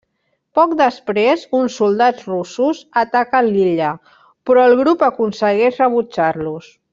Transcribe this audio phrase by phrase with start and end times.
[0.59, 3.91] Poc després, uns soldats russos ataquen l'illa,
[4.51, 6.73] però el grup aconsegueix rebutjar-los.